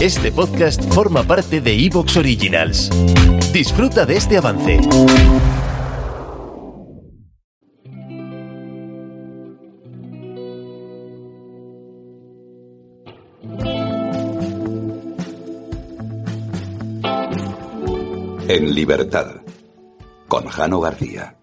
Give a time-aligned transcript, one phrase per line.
[0.00, 2.90] Este podcast forma parte de Evox Originals.
[3.52, 4.80] Disfruta de este avance.
[18.46, 19.36] En libertad,
[20.28, 21.38] con Jano García.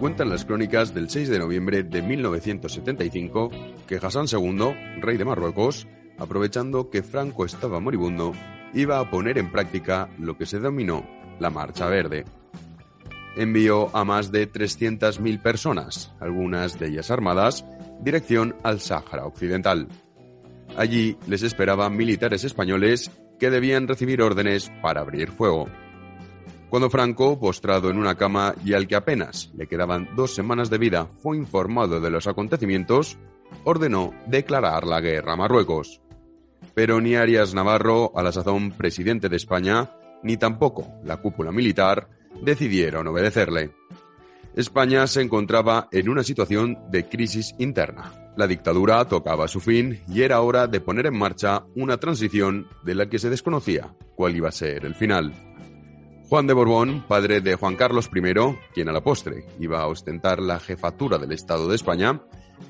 [0.00, 3.50] Cuentan las crónicas del 6 de noviembre de 1975
[3.88, 8.32] que Hassan II, rey de Marruecos, aprovechando que Franco estaba moribundo,
[8.74, 11.04] iba a poner en práctica lo que se denominó
[11.40, 12.24] la Marcha Verde.
[13.36, 17.64] Envió a más de 300.000 personas, algunas de ellas armadas,
[18.00, 19.88] dirección al Sáhara Occidental.
[20.76, 23.10] Allí les esperaban militares españoles
[23.40, 25.66] que debían recibir órdenes para abrir fuego.
[26.70, 30.76] Cuando Franco, postrado en una cama y al que apenas le quedaban dos semanas de
[30.76, 33.16] vida, fue informado de los acontecimientos,
[33.64, 36.02] ordenó declarar la guerra a Marruecos.
[36.74, 39.90] Pero ni Arias Navarro, a la sazón presidente de España,
[40.22, 42.10] ni tampoco la cúpula militar
[42.42, 43.72] decidieron obedecerle.
[44.54, 48.12] España se encontraba en una situación de crisis interna.
[48.36, 52.94] La dictadura tocaba su fin y era hora de poner en marcha una transición de
[52.94, 55.47] la que se desconocía cuál iba a ser el final.
[56.28, 60.40] Juan de Borbón, padre de Juan Carlos I, quien a la postre iba a ostentar
[60.40, 62.22] la jefatura del Estado de España,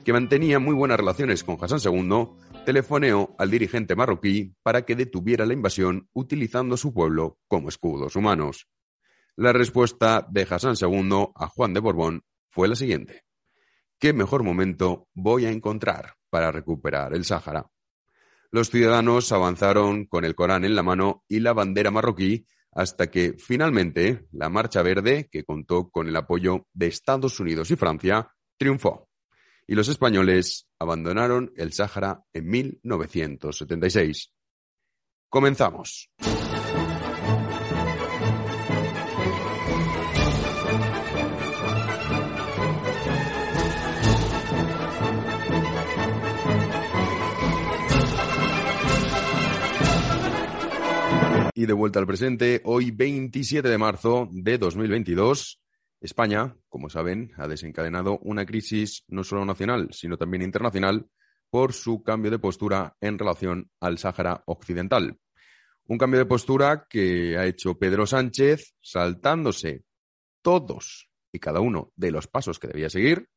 [0.05, 2.29] que mantenía muy buenas relaciones con Hassan II,
[2.65, 8.69] telefoneó al dirigente marroquí para que detuviera la invasión utilizando su pueblo como escudos humanos.
[9.35, 13.25] La respuesta de Hassan II a Juan de Borbón fue la siguiente.
[13.99, 17.69] ¿Qué mejor momento voy a encontrar para recuperar el Sáhara?
[18.53, 22.47] Los ciudadanos avanzaron con el Corán en la mano y la bandera marroquí
[22.79, 27.77] hasta que finalmente la Marcha Verde, que contó con el apoyo de Estados Unidos y
[27.77, 29.09] Francia, triunfó.
[29.67, 34.33] Y los españoles abandonaron el Sáhara en 1976.
[35.29, 36.09] Comenzamos.
[51.59, 55.61] Y de vuelta al presente, hoy 27 de marzo de 2022,
[56.01, 61.09] España, como saben, ha desencadenado una crisis no solo nacional, sino también internacional
[61.51, 65.19] por su cambio de postura en relación al Sáhara Occidental.
[65.87, 69.83] Un cambio de postura que ha hecho Pedro Sánchez saltándose
[70.43, 73.31] todos y cada uno de los pasos que debía seguir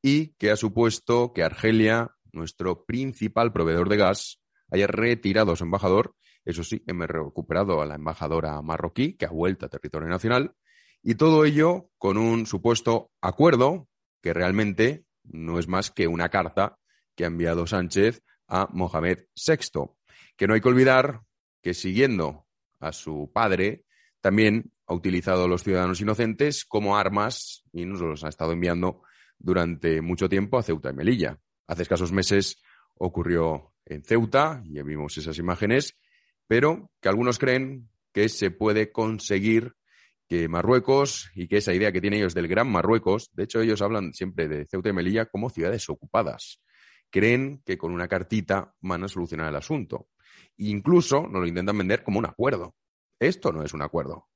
[0.00, 4.40] y que ha supuesto que Argelia, nuestro principal proveedor de gas,
[4.70, 6.14] haya retirado a su embajador
[6.48, 10.54] eso sí, hemos recuperado a la embajadora marroquí, que ha vuelto a territorio nacional,
[11.02, 13.86] y todo ello con un supuesto acuerdo
[14.22, 16.78] que realmente no es más que una carta
[17.14, 19.90] que ha enviado Sánchez a Mohamed VI,
[20.38, 21.20] que no hay que olvidar
[21.62, 22.46] que siguiendo
[22.80, 23.84] a su padre,
[24.22, 29.02] también ha utilizado a los ciudadanos inocentes como armas y nos los ha estado enviando
[29.38, 31.38] durante mucho tiempo a Ceuta y Melilla.
[31.66, 32.62] Hace escasos meses
[32.94, 35.98] ocurrió en Ceuta, ya vimos esas imágenes,
[36.48, 39.74] pero que algunos creen que se puede conseguir
[40.28, 43.80] que Marruecos y que esa idea que tienen ellos del Gran Marruecos, de hecho ellos
[43.80, 46.60] hablan siempre de Ceuta y Melilla como ciudades ocupadas,
[47.10, 50.08] creen que con una cartita van a solucionar el asunto.
[50.56, 52.74] incluso nos lo intentan vender como un acuerdo.
[53.20, 54.26] Esto no es un acuerdo.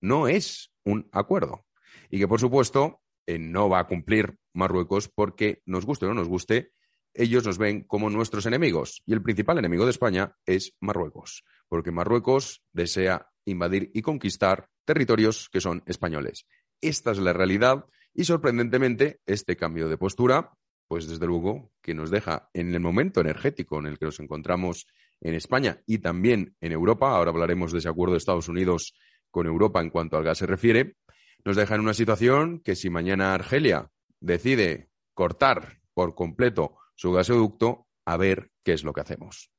[0.00, 1.64] No es un acuerdo.
[2.10, 6.14] Y que, por supuesto, eh, no va a cumplir Marruecos porque, nos guste o no
[6.14, 6.72] nos guste,
[7.14, 9.02] ellos nos ven como nuestros enemigos.
[9.06, 15.48] Y el principal enemigo de España es Marruecos, porque Marruecos desea invadir y conquistar territorios
[15.50, 16.46] que son españoles.
[16.80, 20.52] Esta es la realidad y sorprendentemente este cambio de postura,
[20.88, 24.86] pues desde luego que nos deja en el momento energético en el que nos encontramos
[25.20, 28.94] en España y también en Europa, ahora hablaremos de ese acuerdo de Estados Unidos
[29.30, 30.96] con Europa en cuanto al gas se refiere,
[31.44, 37.86] nos deja en una situación que si mañana Argelia decide cortar por completo su gasoducto,
[38.04, 39.50] a ver qué es lo que hacemos.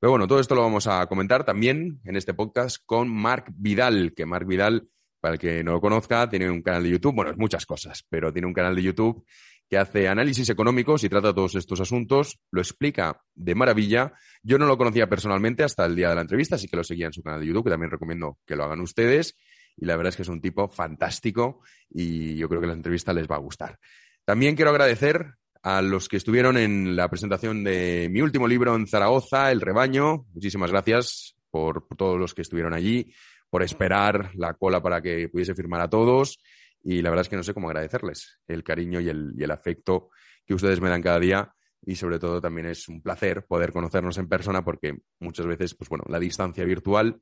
[0.00, 4.14] Pero bueno, todo esto lo vamos a comentar también en este podcast con Marc Vidal,
[4.14, 4.88] que Marc Vidal,
[5.20, 8.04] para el que no lo conozca, tiene un canal de YouTube, bueno, es muchas cosas,
[8.08, 9.24] pero tiene un canal de YouTube
[9.68, 14.12] que hace análisis económicos y trata todos estos asuntos, lo explica de maravilla.
[14.42, 17.06] Yo no lo conocía personalmente hasta el día de la entrevista, así que lo seguía
[17.06, 19.36] en su canal de YouTube, que también recomiendo que lo hagan ustedes.
[19.76, 23.12] Y la verdad es que es un tipo fantástico y yo creo que la entrevista
[23.12, 23.78] les va a gustar.
[24.24, 28.86] También quiero agradecer a los que estuvieron en la presentación de mi último libro en
[28.86, 30.26] Zaragoza, El Rebaño.
[30.34, 33.12] Muchísimas gracias por, todos los que estuvieron allí,
[33.50, 36.38] por esperar la cola para que pudiese firmar a todos.
[36.82, 39.50] Y la verdad es que no sé cómo agradecerles el cariño y el, y el
[39.50, 40.10] afecto
[40.46, 41.52] que ustedes me dan cada día.
[41.84, 45.88] Y sobre todo también es un placer poder conocernos en persona porque muchas veces, pues
[45.88, 47.20] bueno, la distancia virtual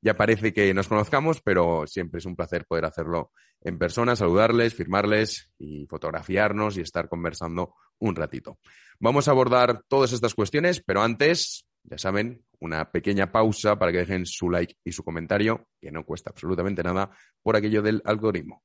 [0.00, 4.74] ya parece que nos conozcamos, pero siempre es un placer poder hacerlo en persona, saludarles,
[4.74, 8.58] firmarles y fotografiarnos y estar conversando un ratito.
[9.00, 13.98] Vamos a abordar todas estas cuestiones, pero antes, ya saben, una pequeña pausa para que
[13.98, 17.10] dejen su like y su comentario, que no cuesta absolutamente nada,
[17.42, 18.62] por aquello del algoritmo.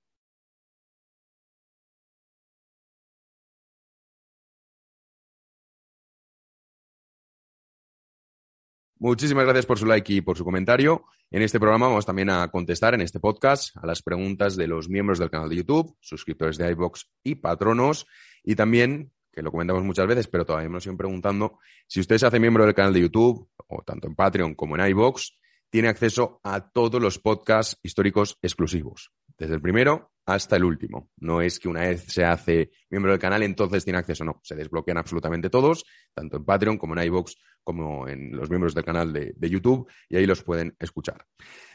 [9.01, 11.05] Muchísimas gracias por su like y por su comentario.
[11.31, 14.89] En este programa vamos también a contestar en este podcast a las preguntas de los
[14.89, 18.05] miembros del canal de YouTube, suscriptores de iBox y patronos.
[18.43, 21.57] Y también, que lo comentamos muchas veces, pero todavía me siguen preguntando,
[21.87, 24.87] si usted se hace miembro del canal de YouTube, o tanto en Patreon como en
[24.89, 25.35] iBox,
[25.71, 31.09] tiene acceso a todos los podcasts históricos exclusivos, desde el primero hasta el último.
[31.17, 34.39] No es que una vez se hace miembro del canal, entonces tiene acceso, no.
[34.43, 35.83] Se desbloquean absolutamente todos,
[36.13, 39.89] tanto en Patreon como en iVoox, como en los miembros del canal de, de, YouTube,
[40.09, 41.25] y ahí los pueden escuchar.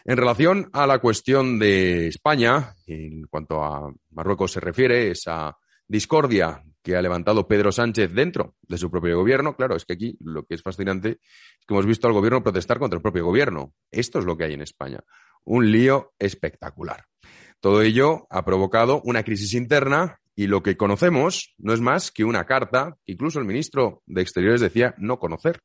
[0.04, 5.56] En relación a la cuestión de España, en cuanto a Marruecos se refiere, esa
[5.88, 9.56] discordia que ha levantado Pedro Sánchez dentro de su propio gobierno.
[9.56, 12.78] Claro, es que aquí lo que es fascinante es que hemos visto al gobierno protestar
[12.78, 13.74] contra el propio gobierno.
[13.90, 15.00] Esto es lo que hay en España.
[15.44, 17.04] Un lío espectacular.
[17.60, 22.24] Todo ello ha provocado una crisis interna y lo que conocemos no es más que
[22.24, 25.60] una carta que incluso el ministro de Exteriores decía no conocer.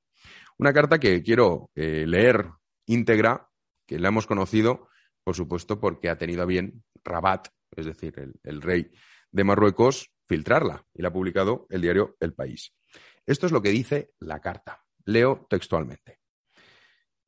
[0.57, 2.49] Una carta que quiero eh, leer
[2.85, 3.49] íntegra,
[3.85, 4.88] que la hemos conocido,
[5.23, 8.91] por supuesto, porque ha tenido a bien Rabat, es decir, el, el rey
[9.31, 12.73] de Marruecos, filtrarla y la ha publicado el diario El País.
[13.25, 14.83] Esto es lo que dice la carta.
[15.05, 16.20] Leo textualmente.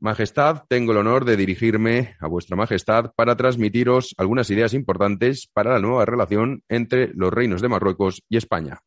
[0.03, 5.71] Majestad, tengo el honor de dirigirme a vuestra Majestad para transmitiros algunas ideas importantes para
[5.71, 8.81] la nueva relación entre los reinos de Marruecos y España.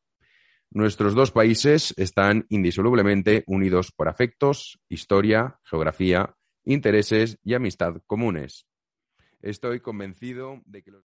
[0.71, 6.35] Nuestros dos países están indisolublemente unidos por afectos, historia, geografía,
[6.67, 8.67] intereses y amistad comunes.
[9.41, 11.07] Estoy convencido de que los...